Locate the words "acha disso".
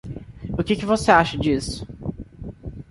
1.11-1.85